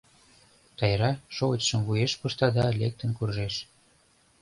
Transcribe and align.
Тайра 0.77 1.11
шовычшым 1.35 1.81
вуеш 1.87 2.11
пышта 2.19 2.47
да 2.57 2.65
лектын 2.79 3.11
куржеш. 3.17 3.55